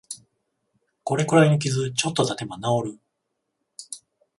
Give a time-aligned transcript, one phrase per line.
[1.03, 2.99] これくらいの傷、ちょっとたてば治る